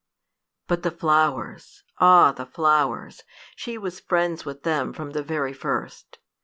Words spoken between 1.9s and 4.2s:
ah, the flowers! she was